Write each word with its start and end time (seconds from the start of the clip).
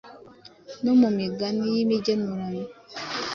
no 0.83 0.93
mu 0.99 1.09
migani 1.17 1.65
y’imigenurano. 1.75 2.65